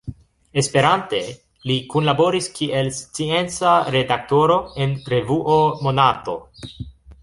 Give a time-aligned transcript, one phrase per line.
[0.61, 1.19] Esperante,
[1.71, 6.41] li kunlaboris kiel scienca redaktoro en revuo Monato.